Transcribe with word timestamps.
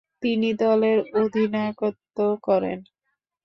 তিনি 0.23 0.49
দলের 0.55 0.97
অধিনায়কত্ব 1.15 2.17
করেন। 2.43 2.77